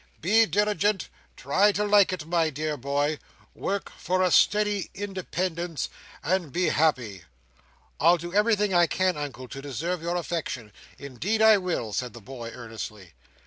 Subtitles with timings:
[0.19, 3.19] Be diligent, try to like it, my dear boy,
[3.53, 5.89] work for a steady independence,
[6.23, 7.25] and be happy!"
[7.99, 10.73] "I'll do everything I can, Uncle, to deserve your affection.
[10.97, 13.13] Indeed I will," said the boy, earnestly.